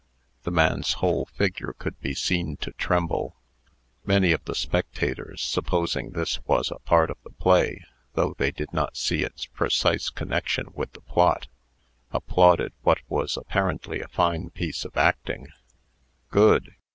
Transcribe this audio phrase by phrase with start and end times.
[0.41, 3.35] The man's whole figure could be seen to tremble.
[4.03, 7.83] Many of the spectators, supposing this was a part of the play
[8.15, 11.49] though they did not see its precise connection with the plot
[12.09, 15.49] applauded what was apparently a fine piece of acting.
[16.31, 16.73] "Good!"